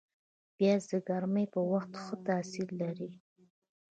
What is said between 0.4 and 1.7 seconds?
پیاز د ګرمۍ په